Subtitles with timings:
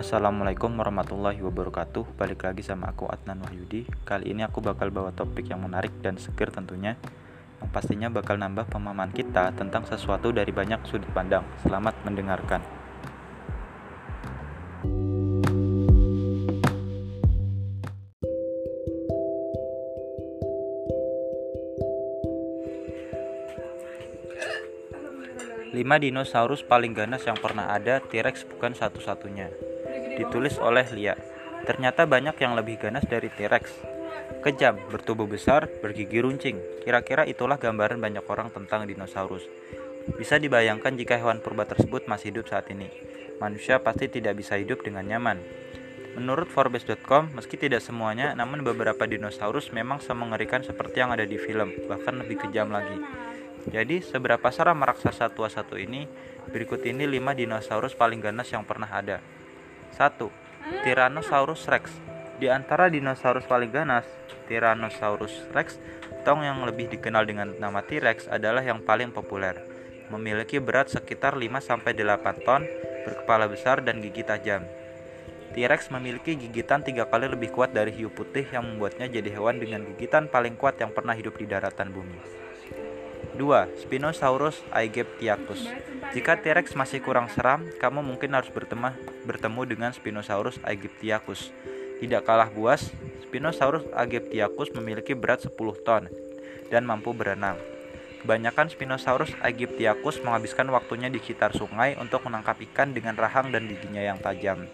[0.00, 2.16] Assalamualaikum warahmatullahi wabarakatuh.
[2.16, 3.84] Balik lagi sama aku Adnan Wahyudi.
[4.08, 6.96] Kali ini aku bakal bawa topik yang menarik dan seger tentunya
[7.60, 11.44] Yang pastinya bakal nambah pemahaman kita tentang sesuatu dari banyak sudut pandang.
[11.60, 12.64] Selamat mendengarkan.
[25.76, 29.69] Lima dinosaurus paling ganas yang pernah ada, T-Rex bukan satu-satunya.
[30.20, 31.16] Ditulis oleh Lia.
[31.64, 33.64] Ternyata banyak yang lebih ganas dari T-Rex.
[34.44, 36.60] Kejam, bertubuh besar, bergigi runcing.
[36.84, 39.48] Kira-kira itulah gambaran banyak orang tentang dinosaurus.
[40.20, 42.92] Bisa dibayangkan jika hewan purba tersebut masih hidup saat ini.
[43.40, 45.40] Manusia pasti tidak bisa hidup dengan nyaman.
[46.20, 51.72] Menurut Forbes.com, meski tidak semuanya, namun beberapa dinosaurus memang semengerikan seperti yang ada di film,
[51.88, 52.98] bahkan lebih kejam lagi.
[53.70, 56.08] Jadi, seberapa seram raksasa tua satu ini?
[56.50, 59.39] Berikut ini 5 dinosaurus paling ganas yang pernah ada.
[59.94, 60.86] 1.
[60.86, 61.90] Tyrannosaurus Rex.
[62.40, 64.06] Di antara dinosaurus paling ganas,
[64.48, 65.76] Tyrannosaurus Rex,
[66.24, 69.60] tong yang lebih dikenal dengan nama T-Rex adalah yang paling populer.
[70.08, 72.64] Memiliki berat sekitar 5-8 ton,
[73.04, 74.64] berkepala besar dan gigi tajam.
[75.50, 79.82] T-Rex memiliki gigitan tiga kali lebih kuat dari hiu putih yang membuatnya jadi hewan dengan
[79.82, 82.49] gigitan paling kuat yang pernah hidup di daratan bumi.
[83.36, 83.86] 2.
[83.86, 85.66] Spinosaurus aegyptiacus
[86.10, 88.90] Jika T-Rex masih kurang seram, kamu mungkin harus bertemu,
[89.28, 91.54] bertemu dengan Spinosaurus aegyptiacus.
[92.00, 92.90] Tidak kalah buas,
[93.28, 95.54] Spinosaurus aegyptiacus memiliki berat 10
[95.86, 96.10] ton
[96.72, 97.60] dan mampu berenang.
[98.20, 104.02] Kebanyakan Spinosaurus aegyptiacus menghabiskan waktunya di sekitar sungai untuk menangkap ikan dengan rahang dan giginya
[104.02, 104.68] yang tajam.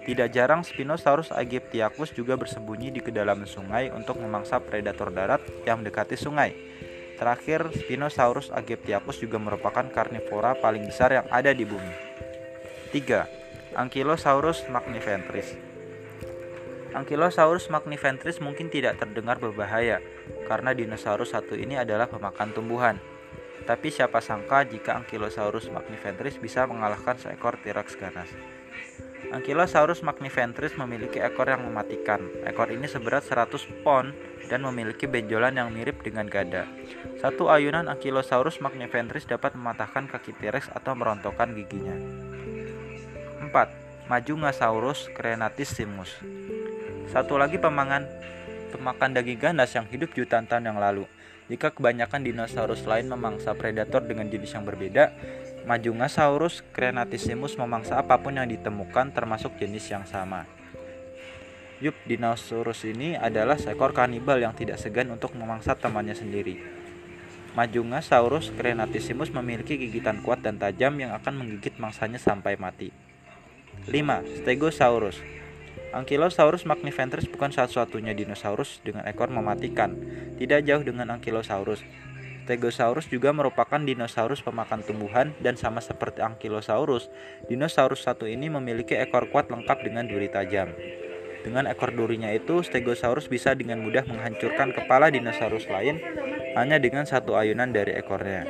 [0.00, 6.16] Tidak jarang Spinosaurus aegyptiacus juga bersembunyi di kedalaman sungai untuk memangsa predator darat yang mendekati
[6.16, 6.56] sungai.
[7.20, 11.92] Terakhir, Spinosaurus aegyptiacus juga merupakan karnivora paling besar yang ada di bumi.
[12.96, 13.76] 3.
[13.76, 15.52] Ankylosaurus magniventris
[16.96, 20.00] Ankylosaurus magniventris mungkin tidak terdengar berbahaya
[20.48, 22.96] karena dinosaurus satu ini adalah pemakan tumbuhan.
[23.68, 28.32] Tapi siapa sangka jika Ankylosaurus magniventris bisa mengalahkan seekor T-Rex ganas.
[29.28, 32.24] Ankylosaurus magniventris memiliki ekor yang mematikan.
[32.48, 34.16] Ekor ini seberat 100 pon
[34.48, 36.64] dan memiliki benjolan yang mirip dengan gada.
[37.20, 41.94] Satu ayunan Ankylosaurus magniventris dapat mematahkan kaki T-Rex atau merontokkan giginya.
[43.44, 44.08] 4.
[44.10, 46.10] Majungasaurus crenatissimus
[47.14, 48.08] Satu lagi pemangan
[48.74, 51.04] pemakan daging ganas yang hidup jutaan tahun yang lalu.
[51.50, 55.10] Jika kebanyakan dinosaurus lain memangsa predator dengan jenis yang berbeda,
[55.68, 60.48] Majungasaurus crenatissimus memangsa apa pun yang ditemukan termasuk jenis yang sama.
[61.80, 66.60] Yup, dinosaurus ini adalah seekor kanibal yang tidak segan untuk memangsa temannya sendiri.
[67.56, 72.92] Majungasaurus crenatissimus memiliki gigitan kuat dan tajam yang akan menggigit mangsanya sampai mati.
[73.88, 74.44] 5.
[74.44, 75.18] Stegosaurus
[75.90, 79.98] Ankylosaurus magniventris bukan satu-satunya dinosaurus dengan ekor mematikan.
[80.38, 81.82] Tidak jauh dengan Ankylosaurus.
[82.50, 87.06] Stegosaurus juga merupakan dinosaurus pemakan tumbuhan dan sama seperti Ankylosaurus,
[87.46, 90.74] dinosaurus satu ini memiliki ekor kuat lengkap dengan duri tajam.
[91.46, 96.02] Dengan ekor durinya itu, Stegosaurus bisa dengan mudah menghancurkan kepala dinosaurus lain
[96.58, 98.42] hanya dengan satu ayunan dari ekornya.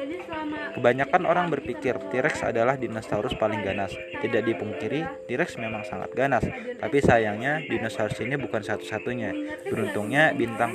[0.80, 3.92] Kebanyakan orang berpikir T-Rex adalah dinosaurus paling ganas.
[4.24, 6.48] Tidak dipungkiri, T-Rex memang sangat ganas,
[6.80, 9.60] tapi sayangnya dinosaurus ini bukan satu-satunya.
[9.68, 10.72] Beruntungnya bintang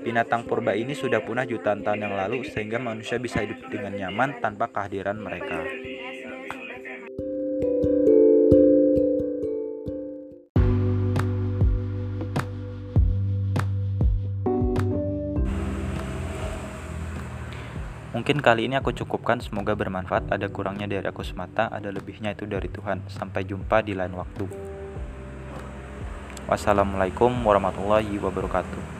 [0.00, 4.40] binatang purba ini sudah punah jutaan tahun yang lalu sehingga manusia bisa hidup dengan nyaman
[4.40, 5.60] tanpa kehadiran mereka.
[18.10, 20.28] Mungkin kali ini aku cukupkan, semoga bermanfaat.
[20.28, 23.08] Ada kurangnya dari aku semata, ada lebihnya itu dari Tuhan.
[23.08, 24.44] Sampai jumpa di lain waktu.
[26.44, 28.99] Wassalamualaikum warahmatullahi wabarakatuh.